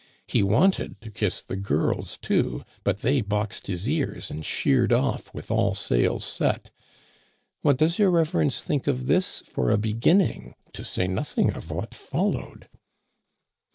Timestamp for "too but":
2.17-3.01